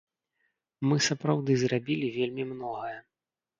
[0.91, 2.99] Мы сапраўды зрабілі вельмі многае.